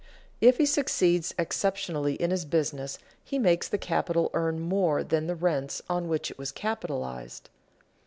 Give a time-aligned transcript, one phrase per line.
[0.41, 5.35] If he succeeds exceptionally in his business, he makes the capital earn more than the
[5.35, 7.51] rents on which it was capitalized.